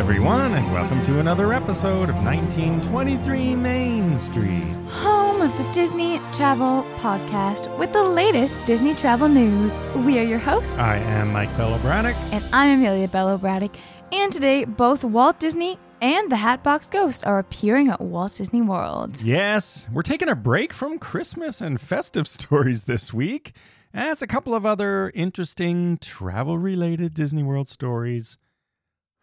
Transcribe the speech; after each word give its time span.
everyone, 0.00 0.54
and 0.54 0.72
welcome 0.72 1.04
to 1.04 1.20
another 1.20 1.52
episode 1.52 2.08
of 2.08 2.16
1923 2.24 3.54
Main 3.54 4.18
Street. 4.18 4.72
Home 4.88 5.42
of 5.42 5.54
the 5.58 5.72
Disney 5.74 6.18
Travel 6.32 6.86
Podcast 7.00 7.78
with 7.78 7.92
the 7.92 8.02
latest 8.02 8.64
Disney 8.64 8.94
travel 8.94 9.28
news. 9.28 9.78
We 9.96 10.18
are 10.18 10.22
your 10.22 10.38
hosts. 10.38 10.78
I 10.78 10.96
am 10.96 11.34
Mike 11.34 11.54
Bello 11.54 11.78
Braddock. 11.80 12.16
And 12.32 12.42
I'm 12.50 12.78
Amelia 12.78 13.08
Bello 13.08 13.36
Braddock. 13.36 13.76
And 14.10 14.32
today, 14.32 14.64
both 14.64 15.04
Walt 15.04 15.38
Disney 15.38 15.78
and 16.00 16.32
the 16.32 16.36
Hatbox 16.36 16.88
Ghost 16.88 17.26
are 17.26 17.38
appearing 17.38 17.90
at 17.90 18.00
Walt 18.00 18.34
Disney 18.36 18.62
World. 18.62 19.20
Yes, 19.20 19.86
we're 19.92 20.00
taking 20.00 20.30
a 20.30 20.34
break 20.34 20.72
from 20.72 20.98
Christmas 20.98 21.60
and 21.60 21.78
festive 21.78 22.26
stories 22.38 22.84
this 22.84 23.12
week, 23.12 23.54
as 23.92 24.22
a 24.22 24.26
couple 24.26 24.54
of 24.54 24.64
other 24.64 25.12
interesting 25.14 25.98
travel 26.00 26.56
related 26.56 27.12
Disney 27.12 27.42
World 27.42 27.68
stories 27.68 28.38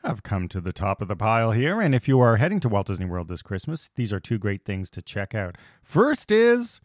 have 0.03 0.23
come 0.23 0.47
to 0.49 0.61
the 0.61 0.73
top 0.73 1.01
of 1.01 1.07
the 1.07 1.15
pile 1.15 1.51
here. 1.51 1.81
And 1.81 1.93
if 1.95 2.07
you 2.07 2.19
are 2.19 2.37
heading 2.37 2.59
to 2.61 2.69
Walt 2.69 2.87
Disney 2.87 3.05
World 3.05 3.27
this 3.27 3.41
Christmas, 3.41 3.89
these 3.95 4.13
are 4.13 4.19
two 4.19 4.37
great 4.37 4.63
things 4.63 4.89
to 4.91 5.01
check 5.01 5.33
out. 5.35 5.55
First 5.83 6.31
is 6.31 6.81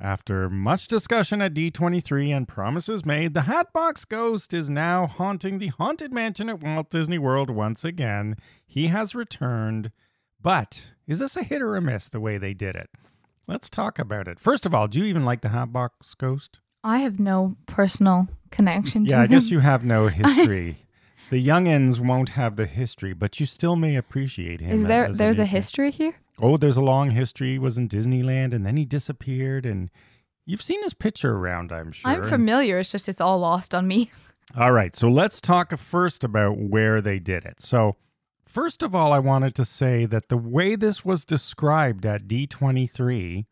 after 0.00 0.48
much 0.48 0.88
discussion 0.88 1.40
at 1.42 1.54
D23 1.54 2.34
and 2.34 2.48
promises 2.48 3.04
made, 3.04 3.34
the 3.34 3.42
Hatbox 3.42 4.04
Ghost 4.04 4.54
is 4.54 4.70
now 4.70 5.06
haunting 5.06 5.58
the 5.58 5.68
Haunted 5.68 6.12
Mansion 6.12 6.48
at 6.48 6.60
Walt 6.62 6.90
Disney 6.90 7.18
World 7.18 7.50
once 7.50 7.84
again. 7.84 8.36
He 8.66 8.88
has 8.88 9.14
returned. 9.14 9.92
But 10.40 10.94
is 11.06 11.20
this 11.20 11.36
a 11.36 11.44
hit 11.44 11.62
or 11.62 11.76
a 11.76 11.80
miss 11.82 12.08
the 12.08 12.18
way 12.20 12.36
they 12.38 12.54
did 12.54 12.74
it? 12.74 12.90
Let's 13.46 13.70
talk 13.70 13.98
about 13.98 14.26
it. 14.26 14.40
First 14.40 14.66
of 14.66 14.74
all, 14.74 14.88
do 14.88 14.98
you 15.00 15.04
even 15.04 15.24
like 15.24 15.40
the 15.42 15.50
Hatbox 15.50 16.14
Ghost? 16.14 16.60
I 16.82 16.98
have 16.98 17.20
no 17.20 17.56
personal 17.66 18.26
connection 18.50 19.04
to 19.04 19.10
Yeah, 19.10 19.20
I 19.20 19.24
him. 19.24 19.30
guess 19.30 19.50
you 19.50 19.60
have 19.60 19.84
no 19.84 20.06
history. 20.08 20.78
The 21.30 21.44
youngins 21.44 22.00
won't 22.00 22.30
have 22.30 22.56
the 22.56 22.66
history, 22.66 23.12
but 23.12 23.40
you 23.40 23.46
still 23.46 23.76
may 23.76 23.96
appreciate 23.96 24.60
him. 24.60 24.70
Is 24.70 24.84
there 24.84 25.12
there's 25.12 25.38
a 25.38 25.46
history 25.46 25.90
here? 25.90 26.14
Oh, 26.38 26.56
there's 26.56 26.76
a 26.76 26.82
long 26.82 27.10
history. 27.10 27.52
He 27.52 27.58
was 27.58 27.78
in 27.78 27.88
Disneyland 27.88 28.54
and 28.54 28.66
then 28.66 28.76
he 28.76 28.84
disappeared 28.84 29.66
and 29.66 29.90
you've 30.44 30.62
seen 30.62 30.82
his 30.82 30.94
picture 30.94 31.32
around, 31.36 31.72
I'm 31.72 31.92
sure. 31.92 32.10
I'm 32.10 32.24
familiar, 32.24 32.78
it's 32.78 32.92
just 32.92 33.08
it's 33.08 33.20
all 33.20 33.38
lost 33.38 33.74
on 33.74 33.86
me. 33.86 34.10
All 34.58 34.72
right, 34.72 34.94
so 34.94 35.08
let's 35.08 35.40
talk 35.40 35.74
first 35.78 36.24
about 36.24 36.58
where 36.58 37.00
they 37.00 37.18
did 37.18 37.46
it. 37.46 37.62
So, 37.62 37.96
first 38.44 38.82
of 38.82 38.94
all, 38.94 39.12
I 39.12 39.18
wanted 39.18 39.54
to 39.54 39.64
say 39.64 40.04
that 40.04 40.28
the 40.28 40.36
way 40.36 40.74
this 40.74 41.04
was 41.04 41.24
described 41.24 42.04
at 42.04 42.26
D23 42.26 43.46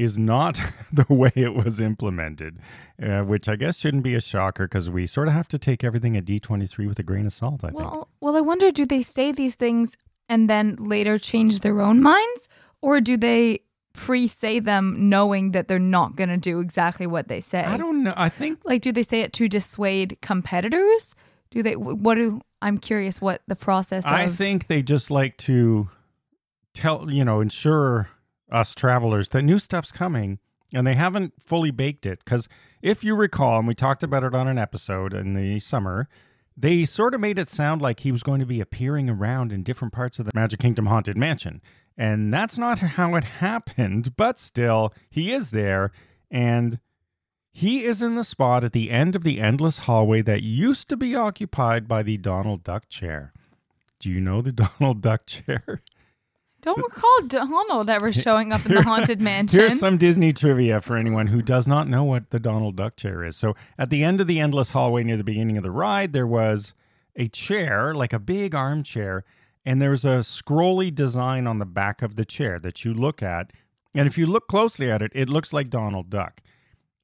is 0.00 0.18
not 0.18 0.58
the 0.92 1.06
way 1.08 1.30
it 1.36 1.54
was 1.54 1.80
implemented, 1.80 2.58
uh, 3.02 3.20
which 3.20 3.48
I 3.48 3.56
guess 3.56 3.78
shouldn't 3.78 4.02
be 4.02 4.14
a 4.14 4.20
shocker 4.20 4.66
because 4.66 4.88
we 4.88 5.06
sort 5.06 5.28
of 5.28 5.34
have 5.34 5.48
to 5.48 5.58
take 5.58 5.84
everything 5.84 6.16
at 6.16 6.24
D23 6.24 6.88
with 6.88 6.98
a 6.98 7.02
grain 7.02 7.26
of 7.26 7.32
salt, 7.32 7.62
I 7.64 7.68
think. 7.68 7.80
Well, 7.80 8.08
well, 8.20 8.36
I 8.36 8.40
wonder 8.40 8.72
do 8.72 8.86
they 8.86 9.02
say 9.02 9.30
these 9.30 9.56
things 9.56 9.96
and 10.28 10.48
then 10.48 10.76
later 10.76 11.18
change 11.18 11.60
their 11.60 11.80
own 11.80 12.00
minds 12.00 12.48
or 12.80 13.00
do 13.00 13.16
they 13.16 13.60
pre-say 13.92 14.60
them 14.60 15.08
knowing 15.08 15.50
that 15.50 15.68
they're 15.68 15.78
not 15.78 16.16
going 16.16 16.30
to 16.30 16.38
do 16.38 16.60
exactly 16.60 17.06
what 17.06 17.28
they 17.28 17.40
say? 17.40 17.62
I 17.64 17.76
don't 17.76 18.02
know. 18.02 18.14
I 18.16 18.30
think 18.30 18.60
like 18.64 18.80
do 18.80 18.92
they 18.92 19.02
say 19.02 19.20
it 19.20 19.32
to 19.34 19.48
dissuade 19.48 20.18
competitors? 20.22 21.14
Do 21.50 21.62
they 21.62 21.76
what 21.76 22.14
do 22.14 22.40
I'm 22.62 22.78
curious 22.78 23.20
what 23.20 23.42
the 23.48 23.56
process 23.56 24.04
is? 24.04 24.10
I 24.10 24.22
of 24.22 24.36
think 24.36 24.66
they 24.66 24.82
just 24.82 25.10
like 25.10 25.36
to 25.38 25.88
tell, 26.72 27.10
you 27.10 27.24
know, 27.24 27.40
ensure 27.40 28.08
us 28.50 28.74
travelers 28.74 29.28
that 29.30 29.42
new 29.42 29.58
stuff's 29.58 29.92
coming 29.92 30.38
and 30.72 30.86
they 30.86 30.94
haven't 30.94 31.32
fully 31.44 31.70
baked 31.70 32.06
it. 32.06 32.24
Because 32.24 32.48
if 32.82 33.02
you 33.04 33.14
recall, 33.14 33.58
and 33.58 33.68
we 33.68 33.74
talked 33.74 34.02
about 34.02 34.24
it 34.24 34.34
on 34.34 34.48
an 34.48 34.58
episode 34.58 35.12
in 35.12 35.34
the 35.34 35.60
summer, 35.60 36.08
they 36.56 36.84
sort 36.84 37.14
of 37.14 37.20
made 37.20 37.38
it 37.38 37.48
sound 37.48 37.80
like 37.80 38.00
he 38.00 38.12
was 38.12 38.22
going 38.22 38.40
to 38.40 38.46
be 38.46 38.60
appearing 38.60 39.08
around 39.08 39.52
in 39.52 39.62
different 39.62 39.94
parts 39.94 40.18
of 40.18 40.26
the 40.26 40.32
Magic 40.34 40.60
Kingdom 40.60 40.86
Haunted 40.86 41.16
Mansion. 41.16 41.60
And 41.96 42.32
that's 42.32 42.58
not 42.58 42.78
how 42.96 43.14
it 43.16 43.24
happened, 43.24 44.16
but 44.16 44.38
still, 44.38 44.92
he 45.10 45.32
is 45.32 45.50
there. 45.50 45.90
And 46.30 46.78
he 47.52 47.84
is 47.84 48.00
in 48.00 48.14
the 48.14 48.24
spot 48.24 48.62
at 48.62 48.72
the 48.72 48.90
end 48.90 49.16
of 49.16 49.24
the 49.24 49.40
endless 49.40 49.78
hallway 49.78 50.22
that 50.22 50.42
used 50.42 50.88
to 50.88 50.96
be 50.96 51.16
occupied 51.16 51.88
by 51.88 52.02
the 52.02 52.16
Donald 52.16 52.62
Duck 52.62 52.88
chair. 52.88 53.32
Do 53.98 54.10
you 54.10 54.20
know 54.20 54.40
the 54.40 54.52
Donald 54.80 55.00
Duck 55.02 55.26
chair? 55.26 55.82
Don't 56.62 56.82
recall 56.82 57.22
Donald 57.26 57.88
ever 57.88 58.12
showing 58.12 58.52
up 58.52 58.64
in 58.66 58.74
the 58.74 58.82
haunted 58.82 59.20
mansion. 59.20 59.60
Here's 59.60 59.78
some 59.78 59.96
Disney 59.96 60.32
trivia 60.32 60.80
for 60.80 60.96
anyone 60.96 61.28
who 61.28 61.42
does 61.42 61.66
not 61.66 61.88
know 61.88 62.04
what 62.04 62.30
the 62.30 62.40
Donald 62.40 62.76
Duck 62.76 62.96
chair 62.96 63.24
is. 63.24 63.36
So, 63.36 63.54
at 63.78 63.90
the 63.90 64.04
end 64.04 64.20
of 64.20 64.26
the 64.26 64.40
endless 64.40 64.70
hallway 64.70 65.02
near 65.02 65.16
the 65.16 65.24
beginning 65.24 65.56
of 65.56 65.62
the 65.62 65.70
ride, 65.70 66.12
there 66.12 66.26
was 66.26 66.74
a 67.16 67.28
chair, 67.28 67.94
like 67.94 68.12
a 68.12 68.18
big 68.18 68.54
armchair, 68.54 69.24
and 69.64 69.80
there's 69.80 70.04
a 70.04 70.18
scrolly 70.18 70.94
design 70.94 71.46
on 71.46 71.58
the 71.58 71.66
back 71.66 72.02
of 72.02 72.16
the 72.16 72.24
chair 72.24 72.58
that 72.58 72.84
you 72.84 72.94
look 72.94 73.22
at. 73.22 73.52
And 73.94 74.06
if 74.06 74.16
you 74.16 74.26
look 74.26 74.46
closely 74.46 74.90
at 74.90 75.02
it, 75.02 75.12
it 75.14 75.28
looks 75.28 75.52
like 75.52 75.70
Donald 75.70 76.10
Duck. 76.10 76.40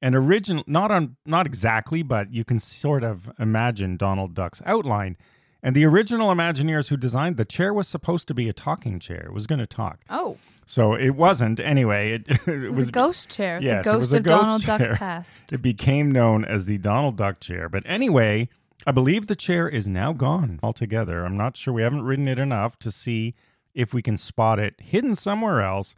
And 0.01 0.15
original, 0.15 0.63
not 0.67 0.91
on, 0.91 1.17
not 1.25 1.45
exactly, 1.47 2.03
but 2.03 2.31
you 2.31 2.43
can 2.43 2.59
sort 2.59 3.03
of 3.03 3.31
imagine 3.39 3.97
Donald 3.97 4.33
Duck's 4.35 4.61
outline. 4.65 5.17
And 5.63 5.75
the 5.75 5.85
original 5.85 6.29
Imagineers 6.33 6.89
who 6.89 6.97
designed 6.97 7.37
the 7.37 7.45
chair 7.45 7.73
was 7.73 7.87
supposed 7.87 8.27
to 8.27 8.33
be 8.33 8.47
a 8.47 8.53
talking 8.53 8.99
chair. 8.99 9.23
It 9.25 9.33
was 9.33 9.47
going 9.47 9.59
to 9.59 9.65
talk. 9.67 10.01
oh, 10.09 10.37
So 10.65 10.93
it 10.93 11.11
wasn't. 11.11 11.59
Anyway, 11.59 12.13
it, 12.13 12.27
it 12.47 12.47
it 12.47 12.69
was, 12.71 12.89
a 12.89 12.91
ghost 12.91 13.29
chair. 13.29 13.59
yes, 13.61 13.83
the 13.85 13.89
it 13.89 13.93
ghost 13.93 13.99
was 13.99 14.13
a 14.13 14.17
of 14.17 14.23
ghost 14.23 14.43
Donald 14.43 14.63
chair. 14.63 14.77
Duck 14.89 14.99
past. 14.99 15.51
It 15.51 15.61
became 15.61 16.11
known 16.11 16.45
as 16.45 16.65
the 16.65 16.77
Donald 16.77 17.17
Duck 17.17 17.39
chair. 17.39 17.69
But 17.69 17.83
anyway, 17.85 18.49
I 18.85 18.91
believe 18.91 19.27
the 19.27 19.35
chair 19.35 19.67
is 19.67 19.87
now 19.87 20.13
gone 20.13 20.59
altogether. 20.61 21.25
I'm 21.25 21.37
not 21.37 21.57
sure. 21.57 21.73
We 21.73 21.81
haven't 21.81 22.03
ridden 22.03 22.27
it 22.27 22.39
enough 22.39 22.77
to 22.79 22.91
see 22.91 23.33
if 23.73 23.93
we 23.93 24.01
can 24.01 24.17
spot 24.17 24.59
it 24.59 24.75
hidden 24.79 25.15
somewhere 25.15 25.61
else. 25.61 25.95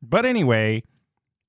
But 0.00 0.24
anyway, 0.24 0.84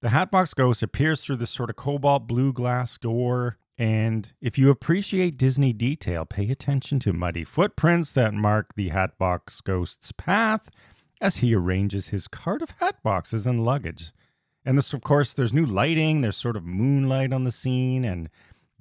the 0.02 0.10
Hatbox 0.10 0.54
Ghost 0.54 0.84
appears 0.84 1.22
through 1.22 1.38
this 1.38 1.50
sort 1.52 1.70
of 1.70 1.76
cobalt 1.76 2.28
blue 2.28 2.52
glass 2.54 2.98
door. 2.98 3.58
And 3.78 4.32
if 4.40 4.58
you 4.58 4.70
appreciate 4.70 5.38
Disney 5.38 5.74
detail, 5.74 6.26
pay 6.26 6.50
attention 6.50 7.00
to 7.00 7.14
muddy 7.14 7.44
footprints 7.44 8.12
that 8.12 8.34
mark 8.34 8.76
the 8.76 8.90
Hatbox 8.90 9.62
Ghost's 9.62 10.12
path 10.12 10.70
as 11.20 11.38
he 11.38 11.56
arranges 11.56 12.10
his 12.10 12.28
cart 12.28 12.62
of 12.62 12.72
hat 12.80 13.02
boxes 13.02 13.48
and 13.48 13.66
luggage. 13.66 14.12
And 14.66 14.78
this, 14.78 14.94
of 14.94 15.02
course, 15.02 15.34
there's 15.34 15.54
new 15.54 15.66
lighting. 15.66 16.22
There's 16.22 16.38
sort 16.38 16.56
of 16.56 16.64
moonlight 16.64 17.34
on 17.34 17.44
the 17.44 17.52
scene 17.52 18.06
and 18.06 18.30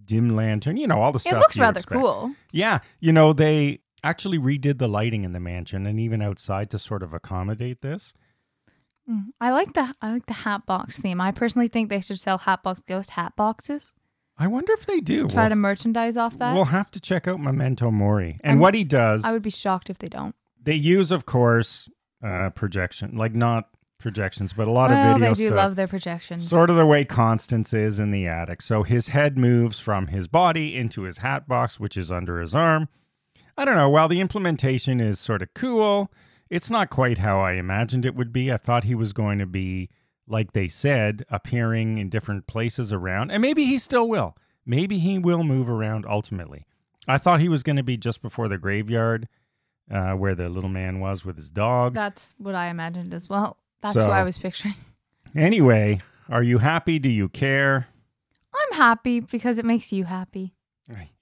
dim 0.05 0.31
lantern. 0.31 0.77
You 0.77 0.87
know 0.87 1.01
all 1.01 1.13
the 1.13 1.19
stuff. 1.19 1.35
It 1.35 1.39
looks 1.39 1.59
rather 1.59 1.79
expect. 1.79 2.01
cool. 2.01 2.35
Yeah, 2.53 2.81
you 3.01 3.13
know 3.13 3.33
they 3.33 3.81
actually 4.05 4.39
redid 4.39 4.79
the 4.79 4.89
lighting 4.89 5.25
in 5.25 5.33
the 5.33 5.41
mansion 5.41 5.87
and 5.87 5.99
even 5.99 6.21
outside 6.23 6.71
to 6.71 6.79
sort 6.79 7.03
of 7.03 7.15
accommodate 7.15 7.81
this. 7.81 8.15
Mm. 9.09 9.27
I 9.41 9.51
like 9.51 9.75
the 9.75 9.95
I 10.01 10.13
like 10.13 10.27
the 10.27 10.33
hat 10.33 10.67
box 10.67 10.99
theme. 10.99 11.21
I 11.21 11.33
personally 11.33 11.69
think 11.69 11.89
they 11.89 12.01
should 12.01 12.19
sell 12.19 12.39
Hatbox 12.39 12.83
Ghost 12.83 13.11
hat 13.11 13.35
boxes. 13.37 13.93
I 14.43 14.49
wonder 14.49 14.73
if 14.73 14.87
they 14.87 14.99
do. 14.99 15.29
Try 15.29 15.45
we'll, 15.45 15.51
to 15.51 15.57
merchandise 15.57 16.17
off 16.17 16.37
that. 16.39 16.53
we'll 16.53 16.65
have 16.65 16.91
to 16.91 17.01
check 17.01 17.29
out 17.29 17.39
Memento 17.39 17.93
Mori 17.93 18.41
and 18.43 18.53
I'm- 18.53 18.59
what 18.59 18.75
he 18.75 18.83
does. 18.83 19.25
I 19.25 19.33
would 19.33 19.43
be 19.43 19.51
shocked 19.51 19.89
if 19.89 19.99
they 19.99 20.09
don't. 20.09 20.35
they 20.61 20.75
use, 20.75 21.13
of 21.13 21.27
course, 21.27 21.89
uh, 22.25 22.51
projection, 22.51 23.17
like 23.17 23.35
not 23.35 23.69
projections, 24.01 24.53
but 24.53 24.67
a 24.67 24.71
lot 24.73 24.91
well, 24.91 25.13
of 25.13 25.15
video 25.15 25.29
they 25.29 25.35
do 25.35 25.47
stuff. 25.47 25.57
love 25.57 25.77
their 25.77 25.87
projections. 25.87 26.49
Sort 26.49 26.71
of 26.71 26.77
the 26.77 26.85
way 26.85 27.05
Constance 27.05 27.73
is 27.73 28.01
in 28.01 28.11
the 28.11 28.27
attic. 28.27 28.63
So 28.63 28.83
his 28.83 29.09
head 29.09 29.39
moves 29.39 29.79
from 29.79 30.09
his 30.09 30.27
body 30.27 30.77
into 30.77 31.03
his 31.03 31.19
hat 31.19 31.47
box, 31.47 31.79
which 31.79 31.97
is 31.97 32.11
under 32.11 32.41
his 32.41 32.53
arm. 32.53 32.89
I 33.57 33.65
don't 33.65 33.77
know. 33.77 33.89
While 33.89 34.09
the 34.09 34.21
implementation 34.21 35.01
is 35.01 35.21
sort 35.21 35.43
of 35.43 35.55
cool, 35.55 36.11
it's 36.51 36.69
not 36.69 36.91
quite 36.91 37.19
how 37.19 37.41
I 37.41 37.53
imagined 37.53 38.05
it 38.05 38.17
would 38.17 38.33
be. 38.33 38.51
I 38.51 38.57
thought 38.57 38.85
he 38.85 38.97
was 38.97 39.13
going 39.13 39.39
to 39.39 39.47
be, 39.47 39.89
like 40.27 40.53
they 40.53 40.69
said, 40.69 41.25
appearing 41.31 41.99
in 41.99 42.09
different 42.09 42.47
places 42.47 42.93
around. 42.93 43.31
And 43.31 43.43
maybe 43.43 43.65
he 43.65 43.79
still 43.79 44.09
will. 44.09 44.37
Maybe 44.65 44.99
he 44.99 45.19
will 45.19 45.43
move 45.45 45.69
around 45.69 46.07
ultimately. 46.09 46.67
I 47.09 47.19
thought 47.19 47.41
he 47.41 47.49
was 47.49 47.63
going 47.63 47.77
to 47.77 47.83
be 47.83 47.97
just 47.97 48.23
before 48.23 48.49
the 48.49 48.59
graveyard 48.59 49.29
uh, 49.91 50.13
where 50.13 50.35
the 50.37 50.49
little 50.49 50.71
man 50.71 51.01
was 51.01 51.25
with 51.25 51.37
his 51.37 51.51
dog. 51.51 51.95
That's 51.95 52.35
what 52.39 52.55
I 52.55 52.69
imagined 52.69 53.13
as 53.13 53.29
well. 53.29 53.59
That's 53.81 53.95
So- 53.95 54.05
what 54.05 54.13
I 54.13 54.23
was 54.23 54.39
picturing. 54.39 54.75
Anyway, 55.35 55.99
are 56.29 56.43
you 56.43 56.59
happy? 56.59 56.99
Do 56.99 57.09
you 57.09 57.27
care? 57.27 57.89
I'm 58.55 58.77
happy 58.77 59.21
because 59.21 59.57
it 59.57 59.65
makes 59.65 59.91
you 59.91 60.05
happy. 60.05 60.55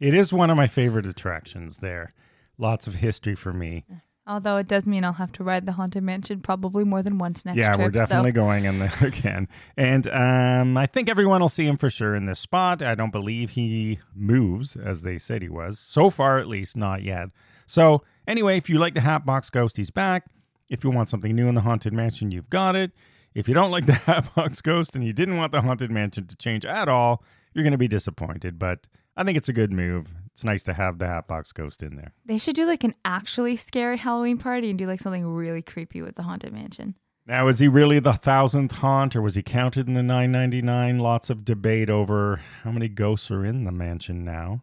It 0.00 0.14
is 0.14 0.32
one 0.32 0.50
of 0.50 0.56
my 0.56 0.66
favorite 0.66 1.06
attractions 1.06 1.76
there. 1.76 2.10
Lots 2.58 2.88
of 2.88 2.96
history 2.96 3.36
for 3.36 3.52
me. 3.52 3.84
Although 4.30 4.58
it 4.58 4.68
does 4.68 4.86
mean 4.86 5.02
I'll 5.02 5.14
have 5.14 5.32
to 5.32 5.44
ride 5.44 5.66
the 5.66 5.72
Haunted 5.72 6.04
Mansion 6.04 6.40
probably 6.40 6.84
more 6.84 7.02
than 7.02 7.18
once 7.18 7.44
next 7.44 7.58
yeah, 7.58 7.72
trip. 7.72 7.78
Yeah, 7.78 7.84
we're 7.84 7.90
definitely 7.90 8.30
so. 8.30 8.34
going 8.34 8.64
in 8.64 8.78
there 8.78 8.94
again. 9.00 9.48
And 9.76 10.06
um, 10.08 10.76
I 10.76 10.86
think 10.86 11.08
everyone 11.08 11.40
will 11.40 11.48
see 11.48 11.66
him 11.66 11.76
for 11.76 11.90
sure 11.90 12.14
in 12.14 12.26
this 12.26 12.38
spot. 12.38 12.80
I 12.80 12.94
don't 12.94 13.10
believe 13.10 13.50
he 13.50 13.98
moves 14.14 14.76
as 14.76 15.02
they 15.02 15.18
said 15.18 15.42
he 15.42 15.48
was. 15.48 15.80
So 15.80 16.10
far, 16.10 16.38
at 16.38 16.46
least, 16.46 16.76
not 16.76 17.02
yet. 17.02 17.30
So, 17.66 18.04
anyway, 18.28 18.56
if 18.56 18.70
you 18.70 18.78
like 18.78 18.94
the 18.94 19.00
Hatbox 19.00 19.50
Ghost, 19.50 19.76
he's 19.76 19.90
back. 19.90 20.26
If 20.68 20.84
you 20.84 20.90
want 20.90 21.08
something 21.08 21.34
new 21.34 21.48
in 21.48 21.56
the 21.56 21.62
Haunted 21.62 21.92
Mansion, 21.92 22.30
you've 22.30 22.50
got 22.50 22.76
it. 22.76 22.92
If 23.34 23.48
you 23.48 23.54
don't 23.54 23.72
like 23.72 23.86
the 23.86 23.94
Hatbox 24.06 24.62
Ghost 24.62 24.94
and 24.94 25.04
you 25.04 25.12
didn't 25.12 25.38
want 25.38 25.50
the 25.50 25.62
Haunted 25.62 25.90
Mansion 25.90 26.28
to 26.28 26.36
change 26.36 26.64
at 26.64 26.88
all, 26.88 27.24
you're 27.52 27.64
going 27.64 27.72
to 27.72 27.78
be 27.78 27.88
disappointed. 27.88 28.60
But 28.60 28.86
I 29.20 29.22
think 29.22 29.36
it's 29.36 29.50
a 29.50 29.52
good 29.52 29.70
move. 29.70 30.10
It's 30.32 30.44
nice 30.44 30.62
to 30.62 30.72
have 30.72 30.98
the 30.98 31.06
Hatbox 31.06 31.52
Ghost 31.52 31.82
in 31.82 31.96
there. 31.96 32.14
They 32.24 32.38
should 32.38 32.56
do 32.56 32.64
like 32.64 32.84
an 32.84 32.94
actually 33.04 33.54
scary 33.54 33.98
Halloween 33.98 34.38
party 34.38 34.70
and 34.70 34.78
do 34.78 34.86
like 34.86 34.98
something 34.98 35.26
really 35.26 35.60
creepy 35.60 36.00
with 36.00 36.14
the 36.14 36.22
Haunted 36.22 36.54
Mansion. 36.54 36.96
Now, 37.26 37.46
is 37.48 37.58
he 37.58 37.68
really 37.68 37.98
the 37.98 38.14
thousandth 38.14 38.76
haunt, 38.76 39.14
or 39.14 39.20
was 39.20 39.34
he 39.34 39.42
counted 39.42 39.88
in 39.88 39.92
the 39.92 40.02
999? 40.02 41.00
Lots 41.00 41.28
of 41.28 41.44
debate 41.44 41.90
over 41.90 42.40
how 42.62 42.70
many 42.70 42.88
ghosts 42.88 43.30
are 43.30 43.44
in 43.44 43.64
the 43.64 43.70
mansion 43.70 44.24
now. 44.24 44.62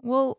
Well, 0.00 0.38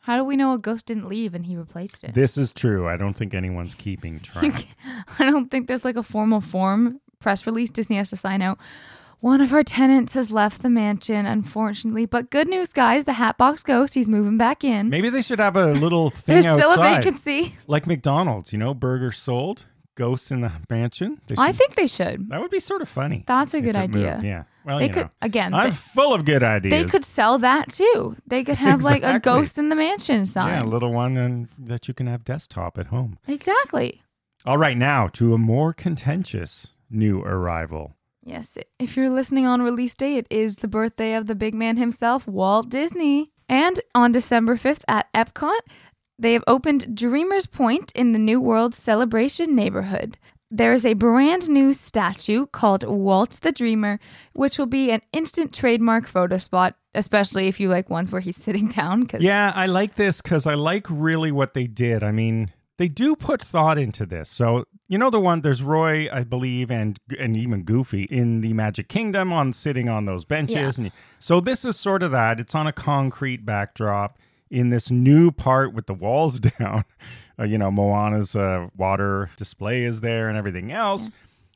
how 0.00 0.18
do 0.18 0.24
we 0.24 0.36
know 0.36 0.52
a 0.52 0.58
ghost 0.58 0.84
didn't 0.84 1.08
leave 1.08 1.32
and 1.34 1.46
he 1.46 1.56
replaced 1.56 2.04
it? 2.04 2.12
This 2.12 2.36
is 2.36 2.52
true. 2.52 2.86
I 2.86 2.98
don't 2.98 3.14
think 3.14 3.32
anyone's 3.32 3.74
keeping 3.74 4.20
track. 4.20 4.66
I 5.18 5.24
don't 5.24 5.50
think 5.50 5.68
there's 5.68 5.86
like 5.86 5.96
a 5.96 6.02
formal 6.02 6.42
form 6.42 7.00
press 7.18 7.46
release 7.46 7.70
Disney 7.70 7.96
has 7.96 8.10
to 8.10 8.16
sign 8.16 8.42
out. 8.42 8.58
One 9.20 9.42
of 9.42 9.52
our 9.52 9.62
tenants 9.62 10.14
has 10.14 10.30
left 10.30 10.62
the 10.62 10.70
mansion, 10.70 11.26
unfortunately. 11.26 12.06
But 12.06 12.30
good 12.30 12.48
news, 12.48 12.72
guys, 12.72 13.04
the 13.04 13.12
Hatbox 13.12 13.62
Ghost, 13.62 13.92
he's 13.94 14.08
moving 14.08 14.38
back 14.38 14.64
in. 14.64 14.88
Maybe 14.88 15.10
they 15.10 15.20
should 15.22 15.38
have 15.40 15.56
a 15.56 15.72
little 15.72 16.08
thing 16.08 16.40
There's 16.42 16.56
still 16.56 16.70
a 16.70 16.72
outside. 16.72 17.04
vacancy. 17.04 17.54
like 17.66 17.86
McDonald's, 17.86 18.52
you 18.54 18.58
know, 18.58 18.72
burgers 18.72 19.18
sold, 19.18 19.66
ghosts 19.94 20.30
in 20.30 20.40
the 20.40 20.50
mansion. 20.70 21.20
They 21.26 21.34
I 21.36 21.48
should- 21.48 21.56
think 21.56 21.74
they 21.74 21.86
should. 21.86 22.30
that 22.30 22.40
would 22.40 22.50
be 22.50 22.60
sort 22.60 22.80
of 22.80 22.88
funny. 22.88 23.24
That's 23.26 23.52
a 23.52 23.58
if 23.58 23.64
good 23.64 23.76
it 23.76 23.78
moved. 23.90 23.96
idea. 23.96 24.20
Yeah. 24.24 24.42
Well, 24.64 24.78
They 24.78 24.86
you 24.86 24.92
could 24.92 25.04
know, 25.06 25.10
again. 25.20 25.52
I'm 25.52 25.70
they, 25.70 25.76
full 25.76 26.14
of 26.14 26.24
good 26.24 26.42
ideas. 26.42 26.70
they 26.70 26.88
could 26.90 27.04
sell 27.04 27.38
that 27.38 27.70
too. 27.70 28.16
They 28.26 28.42
could 28.42 28.56
have 28.58 28.82
like 28.82 29.02
a 29.02 29.16
Exactly. 29.16 29.32
ghost 29.32 29.58
in 29.58 29.68
the 29.68 29.76
mansion 29.76 30.24
sign. 30.24 30.48
yeah, 30.48 30.62
a 30.62 30.64
little 30.64 30.92
one 30.92 31.16
and 31.18 31.48
that 31.58 31.88
you 31.88 31.94
can 31.94 32.06
have 32.06 32.24
desktop 32.24 32.78
at 32.78 32.86
home. 32.86 33.18
exactly. 33.28 34.00
All 34.46 34.56
right, 34.56 34.76
now 34.78 35.08
to 35.08 35.34
a 35.34 35.38
more 35.38 35.74
contentious 35.74 36.68
new 36.90 37.20
arrival. 37.22 37.96
Yes, 38.24 38.58
if 38.78 38.96
you're 38.96 39.10
listening 39.10 39.46
on 39.46 39.62
release 39.62 39.94
day, 39.94 40.16
it 40.16 40.26
is 40.30 40.56
the 40.56 40.68
birthday 40.68 41.14
of 41.14 41.26
the 41.26 41.34
big 41.34 41.54
man 41.54 41.76
himself, 41.76 42.26
Walt 42.26 42.68
Disney. 42.68 43.30
And 43.48 43.80
on 43.94 44.12
December 44.12 44.56
5th 44.56 44.82
at 44.86 45.12
Epcot, 45.12 45.60
they 46.18 46.34
have 46.34 46.44
opened 46.46 46.94
Dreamers 46.94 47.46
Point 47.46 47.92
in 47.92 48.12
the 48.12 48.18
New 48.18 48.40
World 48.40 48.74
Celebration 48.74 49.56
neighborhood. 49.56 50.18
There 50.50 50.72
is 50.72 50.84
a 50.84 50.94
brand 50.94 51.48
new 51.48 51.72
statue 51.72 52.46
called 52.46 52.84
Walt 52.84 53.38
the 53.40 53.52
Dreamer, 53.52 53.98
which 54.34 54.58
will 54.58 54.66
be 54.66 54.90
an 54.90 55.00
instant 55.12 55.54
trademark 55.54 56.06
photo 56.06 56.38
spot, 56.38 56.76
especially 56.94 57.48
if 57.48 57.58
you 57.58 57.68
like 57.68 57.88
ones 57.88 58.10
where 58.10 58.20
he's 58.20 58.36
sitting 58.42 58.68
down. 58.68 59.06
Cause 59.06 59.22
Yeah, 59.22 59.52
I 59.54 59.66
like 59.66 59.94
this 59.94 60.20
because 60.20 60.46
I 60.46 60.54
like 60.54 60.86
really 60.90 61.32
what 61.32 61.54
they 61.54 61.66
did. 61.66 62.02
I 62.02 62.10
mean, 62.10 62.50
they 62.80 62.88
do 62.88 63.14
put 63.14 63.42
thought 63.42 63.76
into 63.76 64.06
this. 64.06 64.30
So 64.30 64.64
you 64.88 64.96
know 64.96 65.10
the 65.10 65.20
one 65.20 65.42
there's 65.42 65.62
Roy, 65.62 66.08
I 66.10 66.24
believe, 66.24 66.70
and 66.70 66.98
and 67.18 67.36
even 67.36 67.62
Goofy 67.62 68.04
in 68.04 68.40
the 68.40 68.54
Magic 68.54 68.88
Kingdom 68.88 69.34
on 69.34 69.52
sitting 69.52 69.90
on 69.90 70.06
those 70.06 70.24
benches, 70.24 70.78
and 70.78 70.90
so 71.18 71.40
this 71.40 71.62
is 71.62 71.76
sort 71.76 72.02
of 72.02 72.10
that. 72.12 72.40
It's 72.40 72.54
on 72.54 72.66
a 72.66 72.72
concrete 72.72 73.44
backdrop 73.44 74.18
in 74.50 74.70
this 74.70 74.90
new 74.90 75.30
part 75.30 75.74
with 75.74 75.88
the 75.88 75.94
walls 75.94 76.40
down. 76.58 76.86
Uh, 77.38 77.44
you 77.44 77.58
know, 77.58 77.70
Moana's 77.70 78.34
uh, 78.34 78.68
water 78.74 79.28
display 79.36 79.84
is 79.84 80.00
there 80.00 80.30
and 80.30 80.38
everything 80.38 80.72
else. 80.72 81.10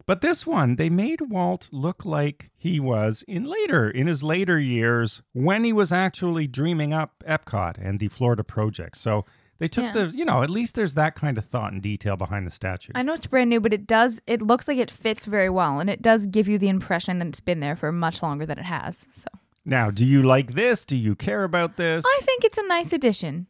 But 0.07 0.21
this 0.21 0.47
one, 0.47 0.77
they 0.77 0.91
made 0.91 1.23
Walt 1.23 1.71
look 1.73 2.05
like 2.05 2.51
he 2.55 2.79
was 2.79 3.25
in 3.27 3.45
later, 3.45 3.89
in 3.89 4.07
his 4.07 4.23
later 4.23 4.59
years, 4.59 5.23
when 5.33 5.65
he 5.65 5.73
was 5.73 5.91
actually 5.91 6.47
dreaming 6.47 6.93
up 6.93 7.25
Epcot 7.27 7.79
and 7.79 7.99
the 7.99 8.09
Florida 8.09 8.45
project. 8.45 8.99
So 8.99 9.25
they 9.59 9.69
took 9.69 9.85
Yeah. 9.85 9.93
the, 9.93 10.07
you 10.17 10.25
know, 10.25 10.43
at 10.43 10.51
least 10.51 10.75
there's 10.75 10.95
that 10.95 11.15
kind 11.15 11.39
of 11.39 11.45
thought 11.45 11.73
and 11.73 11.81
detail 11.83 12.17
behind 12.17 12.47
the 12.47 12.51
statue. 12.51 12.93
I 12.95 13.03
know 13.03 13.13
it's 13.15 13.27
brand 13.27 13.51
new, 13.51 13.61
but 13.61 13.73
it 13.73 13.87
does, 13.87 14.21
it 14.27 14.43
looks 14.43 14.67
like 14.69 14.79
it 14.79 14.91
fits 14.91 15.27
very 15.27 15.51
well. 15.51 15.81
And 15.81 15.89
it 15.89 16.03
does 16.03 16.27
give 16.27 16.49
you 16.49 16.59
the 16.59 16.69
impression 16.69 17.19
that 17.21 17.29
it's 17.29 17.41
been 17.41 17.61
there 17.61 17.77
for 17.77 17.93
much 17.93 18.23
longer 18.23 18.45
than 18.47 18.59
it 18.59 18.65
has. 18.65 19.07
So. 19.13 19.29
now, 19.65 19.91
do 19.91 20.05
you 20.05 20.23
like 20.23 20.55
this? 20.55 20.85
Do 20.85 20.97
you 20.97 21.15
care 21.15 21.45
about 21.45 21.77
this? 21.77 22.05
I 22.07 22.21
think 22.23 22.45
it's 22.45 22.59
a 22.59 22.67
nice 22.67 22.93
addition. 22.93 23.47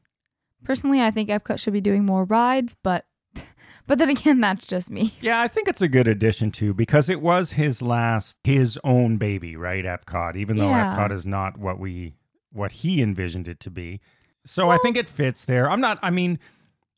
Personally, 0.63 1.01
I 1.01 1.11
think 1.11 1.29
Epcot 1.29 1.59
should 1.61 1.73
be 1.73 1.81
doing 1.81 2.05
more 2.07 2.25
rides, 2.25 2.75
but 2.83 3.05
but 3.87 3.99
then 3.99 4.09
again, 4.11 4.41
that's 4.41 4.65
just 4.65 4.91
me. 4.91 5.13
Yeah, 5.21 5.41
I 5.41 5.49
think 5.49 5.69
it's 5.69 5.83
a 5.83 5.89
good 5.89 6.09
addition 6.09 6.51
too 6.51 6.73
because 6.73 7.09
it 7.11 7.21
was 7.21 7.53
his 7.53 7.83
last, 7.83 8.37
his 8.45 8.79
own 8.85 9.17
baby, 9.19 9.57
right? 9.57 9.85
Epcot, 9.85 10.37
even 10.37 10.57
though 10.57 10.69
Yeah. 10.69 10.97
Epcot 10.97 11.13
is 11.13 11.27
not 11.27 11.59
what 11.59 11.79
we, 11.79 12.15
what 12.53 12.73
he 12.73 13.03
envisioned 13.03 13.49
it 13.49 13.61
to 13.61 13.71
be. 13.71 14.01
So 14.45 14.71
I 14.71 14.79
think 14.79 14.97
it 14.97 15.09
fits 15.09 15.45
there. 15.45 15.71
I'm 15.71 15.81
not. 15.81 15.99
I 16.03 16.11
mean, 16.11 16.39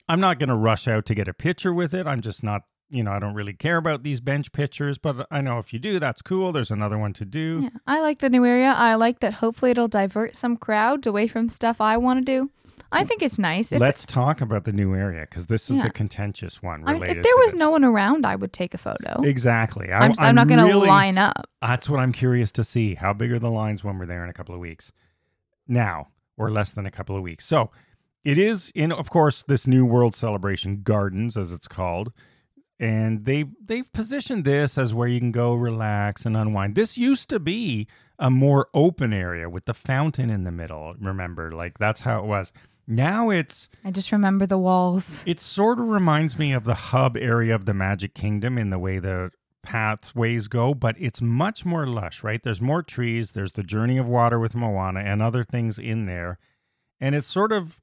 I'm 0.08 0.20
not 0.20 0.38
going 0.38 0.48
to 0.48 0.56
rush 0.56 0.88
out 0.88 1.06
to 1.06 1.14
get 1.14 1.28
a 1.28 1.34
picture 1.34 1.72
with 1.72 1.94
it. 1.94 2.06
I'm 2.06 2.20
just 2.20 2.42
not. 2.42 2.62
You 2.88 3.02
know, 3.02 3.10
I 3.10 3.18
don't 3.18 3.34
really 3.34 3.52
care 3.52 3.78
about 3.78 4.04
these 4.04 4.20
bench 4.20 4.52
pictures, 4.52 4.96
but 4.96 5.26
I 5.28 5.40
know 5.40 5.58
if 5.58 5.72
you 5.72 5.80
do, 5.80 5.98
that's 5.98 6.22
cool. 6.22 6.52
There's 6.52 6.70
another 6.70 6.96
one 6.96 7.12
to 7.14 7.24
do. 7.24 7.60
Yeah, 7.64 7.70
I 7.84 8.00
like 8.00 8.20
the 8.20 8.30
new 8.30 8.44
area. 8.46 8.72
I 8.76 8.94
like 8.94 9.18
that 9.20 9.34
hopefully 9.34 9.72
it'll 9.72 9.88
divert 9.88 10.36
some 10.36 10.56
crowds 10.56 11.04
away 11.04 11.26
from 11.26 11.48
stuff 11.48 11.80
I 11.80 11.96
want 11.96 12.24
to 12.24 12.24
do. 12.24 12.50
I 12.92 13.02
think 13.02 13.22
it's 13.22 13.40
nice. 13.40 13.72
If, 13.72 13.80
Let's 13.80 14.06
talk 14.06 14.40
about 14.40 14.64
the 14.64 14.72
new 14.72 14.94
area 14.94 15.26
because 15.28 15.46
this 15.46 15.68
is 15.68 15.78
Yeah. 15.78 15.82
the 15.82 15.90
contentious 15.90 16.62
one 16.62 16.84
I 16.86 16.92
mean, 16.92 17.02
related. 17.02 17.16
if 17.18 17.22
there 17.24 17.36
was 17.38 17.50
this. 17.50 17.58
no 17.58 17.70
one 17.70 17.84
around, 17.84 18.24
I 18.24 18.36
would 18.36 18.52
take 18.52 18.72
a 18.72 18.78
photo. 18.78 19.20
exactly, 19.22 19.92
I'm, 19.92 20.12
just, 20.12 20.20
I'm, 20.20 20.36
not 20.36 20.46
going 20.46 20.64
to 20.64 20.76
line 20.78 21.18
up. 21.18 21.50
That's 21.60 21.90
what 21.90 21.98
I'm 21.98 22.12
curious 22.12 22.52
to 22.52 22.62
see. 22.62 22.94
How 22.94 23.12
big 23.12 23.32
are 23.32 23.40
the 23.40 23.50
lines 23.50 23.82
when 23.82 23.98
we're 23.98 24.06
there 24.06 24.22
in 24.22 24.30
a 24.30 24.32
couple 24.32 24.54
of 24.54 24.60
weeks? 24.60 24.92
Now, 25.66 26.06
or 26.36 26.50
less 26.50 26.72
than 26.72 26.86
a 26.86 26.90
couple 26.90 27.16
of 27.16 27.22
weeks. 27.22 27.44
So 27.44 27.70
it 28.24 28.38
is 28.38 28.72
in, 28.74 28.92
of 28.92 29.08
course, 29.10 29.44
this 29.46 29.66
new 29.66 29.86
World 29.86 30.14
Celebration 30.14 30.82
Gardens, 30.82 31.36
as 31.36 31.52
it's 31.52 31.68
called. 31.68 32.12
And 32.78 33.24
they 33.24 33.46
they've 33.64 33.90
positioned 33.92 34.44
this 34.44 34.76
as 34.76 34.92
where 34.92 35.08
you 35.08 35.18
can 35.18 35.32
go 35.32 35.54
relax 35.54 36.26
and 36.26 36.36
unwind. 36.36 36.74
This 36.74 36.98
used 36.98 37.30
to 37.30 37.38
be 37.38 37.86
a 38.18 38.30
more 38.30 38.68
open 38.74 39.12
area 39.14 39.48
with 39.48 39.64
the 39.64 39.72
fountain 39.72 40.28
in 40.28 40.44
the 40.44 40.50
middle. 40.50 40.94
Remember, 41.00 41.50
like 41.52 41.78
that's 41.78 42.00
how 42.00 42.18
it 42.18 42.26
was. 42.26 42.52
Now 42.86 43.30
it's 43.30 43.68
I 43.84 43.90
just 43.90 44.12
remember 44.12 44.46
the 44.46 44.58
walls. 44.58 45.22
it 45.26 45.40
sort 45.40 45.80
of 45.80 45.88
reminds 45.88 46.38
me 46.38 46.52
of 46.52 46.64
the 46.64 46.74
hub 46.74 47.16
area 47.16 47.54
of 47.54 47.64
the 47.64 47.74
Magic 47.74 48.14
Kingdom 48.14 48.58
in 48.58 48.70
the 48.70 48.78
way 48.78 48.98
the 48.98 49.30
pathways 49.66 50.46
go, 50.46 50.72
but 50.72 50.94
it's 50.98 51.20
much 51.20 51.66
more 51.66 51.86
lush, 51.86 52.22
right? 52.22 52.40
There's 52.42 52.60
more 52.60 52.82
trees, 52.82 53.32
there's 53.32 53.52
the 53.52 53.64
Journey 53.64 53.98
of 53.98 54.08
Water 54.08 54.38
with 54.38 54.54
Moana 54.54 55.00
and 55.00 55.20
other 55.20 55.42
things 55.42 55.78
in 55.78 56.06
there. 56.06 56.38
And 57.00 57.14
it 57.14 57.24
sort 57.24 57.52
of 57.52 57.80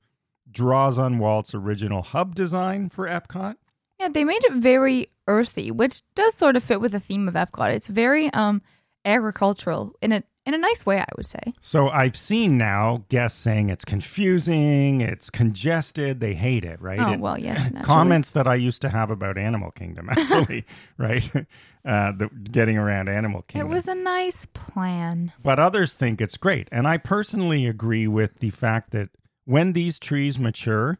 draws 0.49 0.97
on 0.97 1.19
Walt's 1.19 1.53
original 1.53 2.01
hub 2.01 2.35
design 2.35 2.89
for 2.89 3.05
Epcot. 3.05 3.55
Yeah, 3.99 4.07
they 4.07 4.23
made 4.23 4.43
it 4.45 4.53
very 4.53 5.09
earthy, 5.27 5.71
which 5.71 6.01
does 6.15 6.33
sort 6.35 6.55
of 6.55 6.63
fit 6.63 6.81
with 6.81 6.93
the 6.93 6.99
theme 6.99 7.27
of 7.27 7.35
Epcot. 7.35 7.73
It's 7.73 7.87
very 7.87 8.31
um 8.33 8.61
agricultural 9.05 9.93
in 10.01 10.13
a 10.13 10.23
in 10.45 10.53
a 10.53 10.57
nice 10.57 10.85
way, 10.85 10.99
I 10.99 11.05
would 11.15 11.25
say. 11.25 11.53
So 11.61 11.87
I've 11.89 12.15
seen 12.17 12.57
now 12.57 13.05
guests 13.09 13.39
saying 13.39 13.69
it's 13.69 13.85
confusing, 13.85 15.01
it's 15.01 15.29
congested, 15.29 16.19
they 16.19 16.33
hate 16.33 16.65
it, 16.65 16.81
right? 16.81 16.99
Oh 16.99 17.13
It- 17.13 17.19
well, 17.19 17.37
yes. 17.37 17.63
naturally. 17.71 17.85
comments 17.85 18.31
that 18.31 18.47
I 18.47 18.55
used 18.55 18.81
to 18.81 18.89
have 18.89 19.09
about 19.11 19.37
Animal 19.37 19.71
Kingdom, 19.71 20.09
actually, 20.11 20.65
right? 20.97 21.29
Uh, 21.85 22.13
the, 22.13 22.29
getting 22.49 22.77
around 22.77 23.09
Animal 23.09 23.41
Kingdom. 23.41 23.69
It 23.69 23.73
was 23.75 23.89
a 23.89 23.93
nice 23.93 24.45
plan. 24.53 25.33
but 25.43 25.59
others 25.59 25.95
think 25.95 26.21
it's 26.21 26.37
great. 26.37 26.69
And 26.71 26.87
I 26.87 26.95
personally 26.95 27.67
agree 27.67 28.07
with 28.07 28.39
the 28.39 28.51
fact 28.51 28.91
that 28.91 29.09
when 29.43 29.73
these 29.73 29.99
trees 29.99 30.39
mature, 30.39 30.97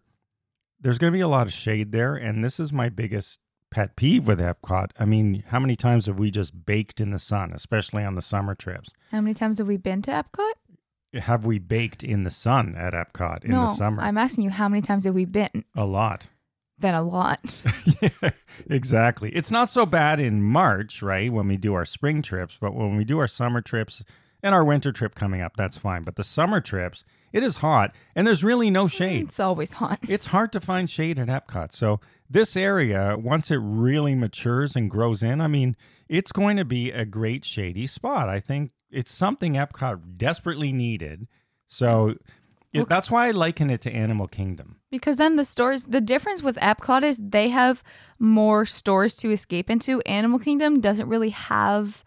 there's 0.82 0.98
going 0.98 1.14
to 1.14 1.16
be 1.16 1.22
a 1.22 1.28
lot 1.30 1.48
of 1.48 1.54
shade 1.54 1.94
there. 1.94 2.16
And 2.16 2.44
this 2.44 2.60
is 2.60 2.74
my 2.74 2.90
biggest 2.90 3.40
pet 3.74 3.96
peeve 3.96 4.28
with 4.28 4.40
Epcot. 4.40 4.92
I 5.00 5.06
mean, 5.06 5.44
how 5.48 5.60
many 5.60 5.76
times 5.76 6.06
have 6.06 6.20
we 6.20 6.30
just 6.30 6.64
baked 6.66 7.02
in 7.02 7.10
the 7.10 7.18
sun, 7.18 7.52
especially 7.54 8.04
on 8.04 8.14
the 8.14 8.22
summer 8.22 8.54
trips? 8.54 8.92
How 9.12 9.20
many 9.20 9.34
times 9.34 9.58
have 9.58 9.68
we 9.68 9.78
been 9.78 10.04
to 10.04 10.12
Epcot? 10.12 11.20
Have 11.20 11.46
we 11.46 11.58
baked 11.58 12.04
in 12.04 12.24
the 12.24 12.30
sun 12.30 12.76
at 12.76 12.94
Epcot 12.94 13.44
in 13.44 13.52
no, 13.52 13.68
the 13.68 13.74
summer? 13.74 14.04
I'm 14.04 14.18
asking 14.18 14.44
you 14.44 14.52
how 14.52 14.70
many 14.70 14.84
times 14.84 15.06
have 15.06 15.16
we 15.16 15.26
been? 15.26 15.66
a 15.76 15.86
lot. 15.86 16.30
Then 16.78 16.94
a 16.94 17.02
lot. 17.02 17.40
yeah, 18.02 18.10
exactly. 18.70 19.32
It's 19.32 19.52
not 19.52 19.70
so 19.70 19.86
bad 19.86 20.20
in 20.20 20.44
March, 20.44 21.02
right? 21.02 21.32
When 21.32 21.48
we 21.48 21.58
do 21.58 21.74
our 21.74 21.86
spring 21.86 22.22
trips, 22.22 22.58
but 22.62 22.76
when 22.76 22.96
we 22.96 23.04
do 23.04 23.18
our 23.20 23.28
summer 23.28 23.62
trips 23.62 24.04
and 24.44 24.54
our 24.54 24.64
winter 24.64 24.92
trip 24.92 25.16
coming 25.16 25.42
up, 25.42 25.56
that's 25.56 25.78
fine. 25.78 26.04
But 26.04 26.16
the 26.16 26.24
summer 26.24 26.62
trips, 26.62 27.04
it 27.34 27.44
is 27.44 27.58
hot 27.58 27.94
and 28.16 28.26
there's 28.26 28.44
really 28.44 28.70
no 28.70 28.88
shade. 28.88 29.28
It's 29.28 29.40
always 29.40 29.74
hot. 29.74 30.00
It's 30.08 30.28
hard 30.28 30.52
to 30.54 30.60
find 30.60 30.90
shade 30.90 31.18
at 31.20 31.28
Epcot. 31.28 31.74
So, 31.74 32.00
this 32.30 32.56
area, 32.56 33.16
once 33.20 33.52
it 33.52 33.60
really 33.62 34.16
matures 34.16 34.76
and 34.76 34.90
grows 34.90 35.22
in, 35.24 35.42
I 35.42 35.48
mean, 35.48 35.76
it's 36.08 36.32
going 36.32 36.58
to 36.58 36.66
be 36.66 36.92
a 36.92 37.06
great 37.06 37.44
shady 37.44 37.88
spot. 37.88 38.30
I 38.30 38.40
think 38.40 38.72
it's 38.92 39.12
something 39.12 39.54
Epcot 39.54 40.18
desperately 40.18 40.72
needed. 40.72 41.28
So, 41.68 42.16
it, 42.74 42.90
that's 42.90 43.12
why 43.12 43.28
I 43.28 43.32
liken 43.32 43.70
it 43.70 43.82
to 43.82 43.92
Animal 43.92 44.28
Kingdom. 44.28 44.78
Because 44.90 45.18
then 45.18 45.36
the 45.36 45.46
stores, 45.46 45.86
the 45.86 46.02
difference 46.02 46.42
with 46.42 46.56
Epcot 46.58 47.04
is 47.04 47.20
they 47.22 47.50
have 47.50 47.84
more 48.20 48.66
stores 48.66 49.16
to 49.18 49.32
escape 49.32 49.70
into. 49.70 50.02
Animal 50.02 50.40
Kingdom 50.40 50.82
doesn't 50.82 51.08
really 51.08 51.30
have, 51.30 52.04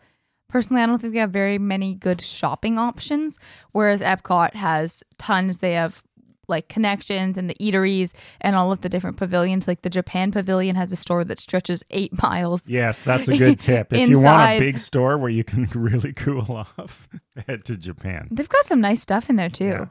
personally, 0.48 0.82
I 0.82 0.86
don't 0.86 1.00
think 1.00 1.12
they 1.12 1.20
have 1.20 1.30
very 1.30 1.58
many 1.58 1.94
good 1.94 2.20
shopping 2.20 2.78
options. 2.78 3.38
Whereas 3.72 4.00
Epcot 4.00 4.54
has 4.54 5.02
tons. 5.18 5.58
They 5.58 5.72
have 5.72 6.02
like 6.48 6.68
connections 6.68 7.36
and 7.36 7.50
the 7.50 7.56
eateries 7.60 8.14
and 8.40 8.54
all 8.54 8.72
of 8.72 8.80
the 8.80 8.88
different 8.88 9.16
pavilions. 9.16 9.66
Like 9.66 9.82
the 9.82 9.90
Japan 9.90 10.32
pavilion 10.32 10.76
has 10.76 10.92
a 10.92 10.96
store 10.96 11.24
that 11.24 11.38
stretches 11.38 11.82
eight 11.90 12.22
miles. 12.22 12.68
Yes, 12.68 13.02
that's 13.02 13.28
a 13.28 13.36
good 13.36 13.60
tip. 13.60 13.92
If 13.92 14.08
you 14.08 14.20
want 14.20 14.50
a 14.50 14.58
big 14.58 14.78
store 14.78 15.18
where 15.18 15.30
you 15.30 15.44
can 15.44 15.64
really 15.74 16.12
cool 16.12 16.50
off, 16.78 17.08
head 17.46 17.64
to 17.66 17.76
Japan. 17.76 18.28
They've 18.30 18.48
got 18.48 18.64
some 18.64 18.80
nice 18.80 19.02
stuff 19.02 19.28
in 19.30 19.36
there 19.36 19.50
too. 19.50 19.64
Yeah. 19.64 19.86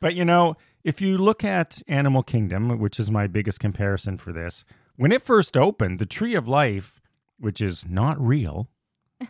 But 0.00 0.14
you 0.14 0.24
know, 0.24 0.56
if 0.82 1.00
you 1.00 1.16
look 1.16 1.44
at 1.44 1.80
Animal 1.86 2.22
Kingdom, 2.22 2.78
which 2.80 2.98
is 2.98 3.10
my 3.10 3.28
biggest 3.28 3.60
comparison 3.60 4.18
for 4.18 4.32
this, 4.32 4.64
when 4.96 5.12
it 5.12 5.22
first 5.22 5.56
opened, 5.56 5.98
the 5.98 6.06
Tree 6.06 6.34
of 6.34 6.48
Life, 6.48 7.00
which 7.38 7.60
is 7.60 7.84
not 7.88 8.20
real, 8.20 8.68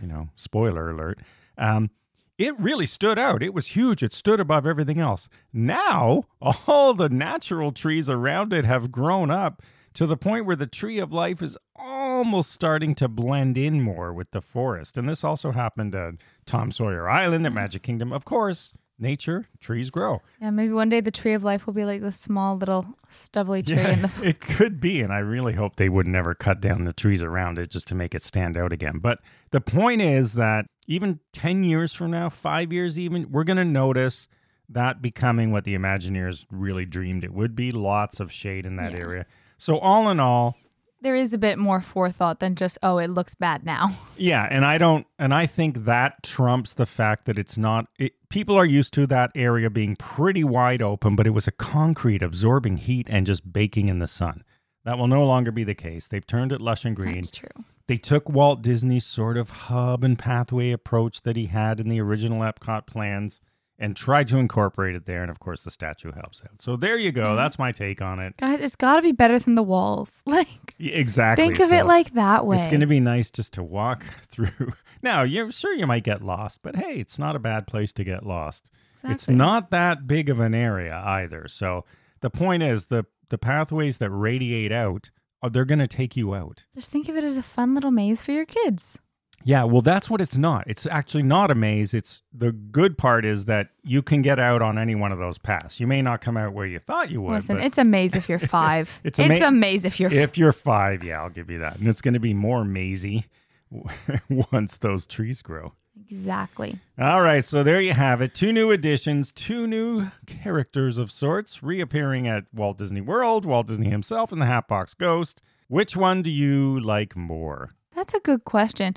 you 0.00 0.08
know, 0.08 0.28
spoiler 0.36 0.90
alert, 0.90 1.18
um, 1.58 1.90
it 2.38 2.58
really 2.58 2.86
stood 2.86 3.18
out. 3.18 3.42
It 3.42 3.54
was 3.54 3.68
huge. 3.68 4.02
It 4.02 4.14
stood 4.14 4.40
above 4.40 4.66
everything 4.66 4.98
else. 4.98 5.28
Now, 5.52 6.24
all 6.40 6.94
the 6.94 7.08
natural 7.08 7.72
trees 7.72 8.08
around 8.08 8.52
it 8.52 8.64
have 8.64 8.90
grown 8.90 9.30
up 9.30 9.62
to 9.94 10.06
the 10.06 10.16
point 10.16 10.46
where 10.46 10.56
the 10.56 10.66
Tree 10.66 10.98
of 10.98 11.12
Life 11.12 11.42
is 11.42 11.58
almost 11.76 12.50
starting 12.50 12.94
to 12.96 13.08
blend 13.08 13.58
in 13.58 13.82
more 13.82 14.12
with 14.12 14.30
the 14.30 14.40
forest. 14.40 14.96
And 14.96 15.08
this 15.08 15.22
also 15.22 15.52
happened 15.52 15.94
at 15.94 16.14
Tom 16.46 16.70
Sawyer 16.70 17.08
Island 17.08 17.46
at 17.46 17.52
Magic 17.52 17.82
Kingdom. 17.82 18.12
Of 18.12 18.24
course, 18.24 18.72
nature, 19.02 19.48
trees 19.60 19.90
grow. 19.90 20.22
Yeah, 20.40 20.50
maybe 20.50 20.72
one 20.72 20.88
day 20.88 21.00
the 21.00 21.10
tree 21.10 21.34
of 21.34 21.44
life 21.44 21.66
will 21.66 21.74
be 21.74 21.84
like 21.84 22.00
this 22.00 22.18
small 22.18 22.56
little 22.56 22.86
stubbly 23.10 23.62
tree 23.62 23.84
in 23.84 24.02
the 24.02 24.10
it 24.22 24.40
could 24.40 24.80
be, 24.80 25.00
and 25.02 25.12
I 25.12 25.18
really 25.18 25.52
hope 25.54 25.76
they 25.76 25.88
would 25.88 26.06
never 26.06 26.34
cut 26.34 26.60
down 26.60 26.84
the 26.84 26.92
trees 26.92 27.22
around 27.22 27.58
it 27.58 27.70
just 27.70 27.88
to 27.88 27.94
make 27.94 28.14
it 28.14 28.22
stand 28.22 28.56
out 28.56 28.72
again. 28.72 28.98
But 28.98 29.18
the 29.50 29.60
point 29.60 30.00
is 30.00 30.34
that 30.34 30.66
even 30.86 31.20
10 31.32 31.64
years 31.64 31.92
from 31.92 32.10
now, 32.12 32.28
five 32.30 32.72
years 32.72 32.98
even, 32.98 33.30
we're 33.30 33.44
going 33.44 33.56
to 33.58 33.64
notice 33.64 34.28
that 34.68 35.02
becoming 35.02 35.50
what 35.52 35.64
the 35.64 35.74
Imagineers 35.76 36.46
really 36.50 36.86
dreamed 36.86 37.24
it 37.24 37.34
would 37.34 37.54
be 37.54 37.70
lots 37.72 38.20
of 38.20 38.32
shade 38.32 38.64
in 38.64 38.76
that 38.76 38.92
Yeah. 38.92 38.98
area. 39.00 39.26
So, 39.58 39.78
all 39.78 40.08
in 40.10 40.18
all, 40.18 40.56
there 41.02 41.14
is 41.14 41.32
a 41.32 41.38
bit 41.38 41.58
more 41.58 41.80
forethought 41.80 42.40
than 42.40 42.56
just 42.56 42.78
oh 42.82 42.98
it 42.98 43.08
looks 43.08 43.34
bad 43.34 43.64
now. 43.64 43.90
Yeah, 44.16 44.46
and 44.48 44.64
I 44.64 44.78
don't, 44.78 45.04
and 45.18 45.34
I 45.34 45.46
think 45.46 45.84
that 45.84 46.22
trumps 46.22 46.74
the 46.74 46.86
fact 46.86 47.24
that 47.24 47.40
it's 47.40 47.58
not. 47.58 47.86
It, 47.98 48.12
people 48.28 48.54
are 48.56 48.64
used 48.64 48.94
to 48.94 49.06
that 49.08 49.32
area 49.34 49.68
being 49.68 49.96
pretty 49.96 50.44
wide 50.44 50.80
open, 50.80 51.16
but 51.16 51.26
it 51.26 51.30
was 51.30 51.48
a 51.48 51.52
concrete 51.52 52.22
absorbing 52.22 52.76
heat 52.76 53.08
and 53.10 53.26
just 53.26 53.52
baking 53.52 53.88
in 53.88 53.98
the 53.98 54.06
sun. 54.06 54.44
That 54.84 54.96
will 54.96 55.08
no 55.08 55.24
longer 55.24 55.50
be 55.50 55.64
the 55.64 55.74
case. 55.74 56.06
They've 56.06 56.26
turned 56.26 56.52
it 56.52 56.60
lush 56.60 56.84
and 56.84 56.94
green. 56.94 57.16
That's 57.16 57.32
true. 57.32 57.64
They 57.88 57.96
took 57.96 58.28
Walt 58.28 58.62
Disney's 58.62 59.04
sort 59.04 59.36
of 59.36 59.50
hub 59.50 60.04
and 60.04 60.16
pathway 60.16 60.70
approach 60.70 61.22
that 61.22 61.34
he 61.34 61.46
had 61.46 61.80
in 61.80 61.88
the 61.88 62.00
original 62.00 62.42
Epcot 62.42 62.86
plans 62.86 63.40
and 63.82 63.94
tried 63.96 64.28
to 64.28 64.38
incorporate 64.38 64.94
it 64.94 65.04
there. 65.04 65.20
And 65.22 65.30
of 65.30 65.40
course, 65.40 65.62
the 65.62 65.70
statue 65.70 66.12
helps 66.12 66.42
out. 66.42 66.62
So 66.62 66.76
there 66.76 66.96
you 66.96 67.12
go. 67.12 67.24
Mhm. 67.24 67.36
That's 67.36 67.58
my 67.58 67.72
take 67.72 68.00
on 68.00 68.18
it. 68.20 68.36
Guys, 68.38 68.60
it's 68.60 68.76
got 68.76 68.96
to 68.96 69.02
be 69.02 69.12
better 69.12 69.38
than 69.38 69.54
the 69.56 69.62
walls. 69.62 70.22
Like 70.26 70.74
Exactly. 70.78 71.46
think 71.48 71.60
of 71.60 71.68
So- 71.68 71.76
it 71.76 71.84
like 71.86 72.14
that 72.14 72.46
way. 72.46 72.58
It's 72.58 72.68
going 72.68 72.80
to 72.80 72.86
be 72.86 73.00
nice 73.00 73.30
just 73.30 73.52
to 73.54 73.62
walk 73.62 74.04
through. 74.28 74.72
Now, 75.02 75.22
you're 75.22 75.50
sure 75.52 75.74
you 75.74 75.86
might 75.86 76.04
get 76.04 76.22
lost, 76.22 76.60
but 76.62 76.76
hey, 76.76 77.00
it's 77.00 77.18
not 77.18 77.36
a 77.36 77.40
bad 77.40 77.66
place 77.66 77.92
to 77.94 78.04
get 78.04 78.24
lost. 78.24 78.70
It's 79.04 79.28
not 79.28 79.70
that 79.70 80.06
big 80.06 80.30
of 80.30 80.38
an 80.38 80.54
area 80.54 81.02
either. 81.04 81.48
So 81.48 81.84
the 82.20 82.30
point 82.30 82.62
is 82.62 82.86
the 82.86 83.04
the 83.30 83.38
pathways 83.38 83.96
that 83.98 84.10
radiate 84.10 84.70
out, 84.70 85.10
they're 85.50 85.64
going 85.64 85.80
to 85.80 85.88
take 85.88 86.16
you 86.16 86.34
out. 86.36 86.66
Just 86.74 86.90
think 86.90 87.08
of 87.08 87.16
it 87.16 87.24
as 87.24 87.36
a 87.36 87.42
fun 87.42 87.74
little 87.74 87.90
maze 87.90 88.22
for 88.22 88.30
your 88.30 88.44
kids. 88.46 88.98
Yeah, 89.44 89.64
well, 89.64 89.82
that's 89.82 90.08
what 90.08 90.20
it's 90.20 90.36
not. 90.36 90.64
It's 90.66 90.86
actually 90.86 91.24
not 91.24 91.50
a 91.50 91.54
maze. 91.54 91.94
It's 91.94 92.22
the 92.32 92.52
good 92.52 92.96
part 92.96 93.24
is 93.24 93.46
that 93.46 93.68
you 93.82 94.02
can 94.02 94.22
get 94.22 94.38
out 94.38 94.62
on 94.62 94.78
any 94.78 94.94
one 94.94 95.12
of 95.12 95.18
those 95.18 95.38
paths. 95.38 95.80
You 95.80 95.86
may 95.86 96.02
not 96.02 96.20
come 96.20 96.36
out 96.36 96.52
where 96.52 96.66
you 96.66 96.78
thought 96.78 97.10
you 97.10 97.20
would. 97.22 97.32
Listen, 97.32 97.58
it's 97.60 97.78
a 97.78 97.84
maze 97.84 98.14
if 98.14 98.28
you're 98.28 98.38
five. 98.60 99.00
It's 99.04 99.18
it's, 99.18 99.30
a 99.30 99.40
ma- 99.40 99.48
a 99.48 99.50
maze 99.50 99.84
if 99.84 99.98
you're 100.00 100.12
if 100.12 100.38
you're 100.38 100.52
five, 100.52 101.02
yeah, 101.02 101.20
I'll 101.22 101.30
give 101.30 101.50
you 101.50 101.58
that. 101.60 101.78
And 101.78 101.88
it's 101.88 102.00
going 102.00 102.14
to 102.14 102.20
be 102.20 102.34
more 102.34 102.64
mazy 102.64 103.26
once 104.52 104.76
those 104.76 105.06
trees 105.06 105.42
grow. 105.42 105.72
exactly. 106.08 106.78
All 106.98 107.22
right, 107.22 107.44
so 107.44 107.62
there 107.62 107.80
you 107.80 107.94
have 107.94 108.20
it. 108.20 108.34
Two 108.34 108.52
new 108.52 108.70
additions, 108.70 109.32
two 109.32 109.66
new 109.66 110.08
characters 110.26 110.98
of 110.98 111.10
sorts 111.10 111.62
reappearing 111.62 112.28
at 112.28 112.44
Walt 112.52 112.78
Disney 112.78 113.00
World, 113.00 113.44
Walt 113.44 113.66
Disney 113.66 113.90
himself, 113.90 114.30
and 114.32 114.40
the 114.40 114.46
Hatbox 114.46 114.94
Ghost. 114.94 115.42
Which 115.68 115.96
one 115.96 116.22
do 116.22 116.30
you 116.30 116.78
like 116.80 117.16
more? 117.16 117.70
That's 117.94 118.14
a 118.14 118.20
good 118.20 118.44
question. 118.44 118.94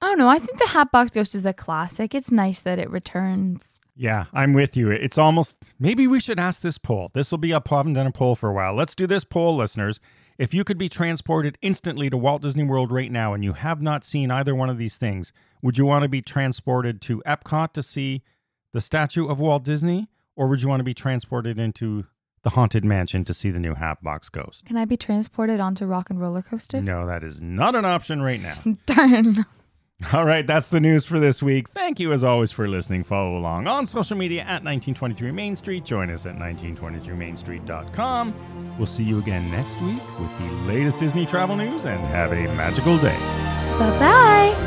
I 0.00 0.06
don't 0.06 0.18
know. 0.18 0.28
I 0.28 0.38
think 0.38 0.58
the 0.58 0.68
Hatbox 0.68 1.12
Ghost 1.12 1.34
is 1.34 1.46
a 1.46 1.54
classic. 1.54 2.14
It's 2.14 2.30
nice 2.30 2.60
that 2.62 2.78
it 2.78 2.90
returns. 2.90 3.80
Yeah, 3.94 4.26
I'm 4.34 4.52
with 4.52 4.76
you. 4.76 4.90
It's 4.90 5.16
almost 5.16 5.56
maybe 5.78 6.06
we 6.06 6.20
should 6.20 6.38
ask 6.38 6.60
this 6.60 6.76
poll. 6.76 7.10
This 7.14 7.30
will 7.30 7.38
be 7.38 7.52
up. 7.52 7.68
Haven't 7.68 7.94
done 7.94 8.06
a 8.06 8.12
poll 8.12 8.36
for 8.36 8.50
a 8.50 8.52
while. 8.52 8.74
Let's 8.74 8.94
do 8.94 9.06
this 9.06 9.24
poll, 9.24 9.56
listeners. 9.56 10.00
If 10.38 10.52
you 10.52 10.64
could 10.64 10.76
be 10.76 10.90
transported 10.90 11.56
instantly 11.62 12.10
to 12.10 12.16
Walt 12.18 12.42
Disney 12.42 12.64
World 12.64 12.92
right 12.92 13.10
now 13.10 13.32
and 13.32 13.42
you 13.42 13.54
have 13.54 13.80
not 13.80 14.04
seen 14.04 14.30
either 14.30 14.54
one 14.54 14.68
of 14.68 14.76
these 14.76 14.98
things, 14.98 15.32
would 15.62 15.78
you 15.78 15.86
want 15.86 16.02
to 16.02 16.08
be 16.10 16.20
transported 16.20 17.00
to 17.02 17.22
Epcot 17.26 17.72
to 17.72 17.82
see 17.82 18.22
the 18.74 18.82
statue 18.82 19.26
of 19.26 19.40
Walt 19.40 19.64
Disney, 19.64 20.08
or 20.36 20.46
would 20.48 20.60
you 20.60 20.68
want 20.68 20.80
to 20.80 20.84
be 20.84 20.92
transported 20.92 21.58
into 21.58 22.04
the 22.42 22.50
Haunted 22.50 22.84
Mansion 22.84 23.24
to 23.24 23.32
see 23.32 23.50
the 23.50 23.58
new 23.58 23.72
Hatbox 23.72 24.28
Ghost? 24.28 24.66
Can 24.66 24.76
I 24.76 24.84
be 24.84 24.98
transported 24.98 25.58
onto 25.58 25.86
Rock 25.86 26.10
and 26.10 26.20
Roller 26.20 26.42
Coaster? 26.42 26.82
No, 26.82 27.06
that 27.06 27.24
is 27.24 27.40
not 27.40 27.74
an 27.74 27.86
option 27.86 28.20
right 28.20 28.40
now. 28.40 28.56
Darn. 28.86 29.46
All 30.12 30.26
right, 30.26 30.46
that's 30.46 30.68
the 30.68 30.78
news 30.78 31.06
for 31.06 31.18
this 31.18 31.42
week. 31.42 31.70
Thank 31.70 31.98
you 31.98 32.12
as 32.12 32.22
always 32.22 32.52
for 32.52 32.68
listening. 32.68 33.02
Follow 33.02 33.38
along 33.38 33.66
on 33.66 33.86
social 33.86 34.14
media 34.16 34.42
at 34.42 34.62
1923 34.62 35.32
Main 35.32 35.56
Street. 35.56 35.86
Join 35.86 36.10
us 36.10 36.26
at 36.26 36.36
1923mainstreet.com. 36.36 38.74
We'll 38.76 38.86
see 38.86 39.04
you 39.04 39.18
again 39.18 39.50
next 39.50 39.80
week 39.80 40.02
with 40.20 40.38
the 40.38 40.50
latest 40.66 40.98
Disney 40.98 41.24
travel 41.24 41.56
news 41.56 41.86
and 41.86 41.98
have 42.06 42.32
a 42.32 42.44
magical 42.54 42.98
day. 42.98 43.18
Bye 43.78 43.98
bye. 43.98 44.65